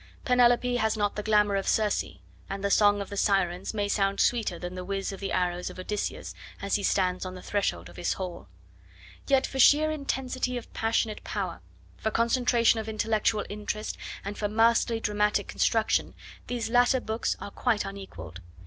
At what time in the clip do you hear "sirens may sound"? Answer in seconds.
3.17-4.19